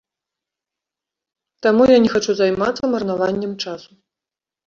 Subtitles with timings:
[1.65, 3.91] Таму я не хачу займацца марнаваннем часу.